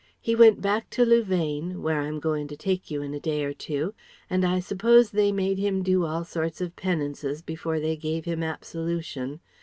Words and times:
He 0.19 0.33
went 0.33 0.59
back 0.61 0.89
to 0.97 1.05
Louvain 1.05 1.83
where 1.83 2.01
I'm 2.01 2.19
goin' 2.19 2.47
to 2.47 2.57
take 2.57 2.89
you 2.89 3.03
in 3.03 3.13
a 3.13 3.19
day 3.19 3.43
or 3.43 3.53
two 3.53 3.93
and 4.31 4.43
I 4.43 4.59
suppose 4.59 5.11
they 5.11 5.31
made 5.31 5.59
him 5.59 5.83
do 5.83 6.05
all 6.07 6.23
sorts 6.23 6.59
of 6.59 6.75
penances 6.75 7.43
before 7.43 7.79
they 7.79 7.95
gave 7.95 8.25
him 8.25 8.41
absolution. 8.41 9.41